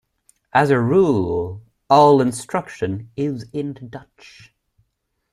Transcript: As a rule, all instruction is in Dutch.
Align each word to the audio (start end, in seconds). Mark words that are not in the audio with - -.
As 0.51 0.71
a 0.71 0.79
rule, 0.79 1.61
all 1.87 2.21
instruction 2.21 3.11
is 3.15 3.45
in 3.53 3.73
Dutch. 3.87 4.51